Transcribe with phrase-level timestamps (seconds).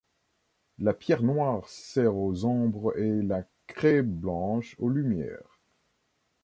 [0.79, 5.59] La pierre noire sert aux ombres et la craie blanche aux lumières.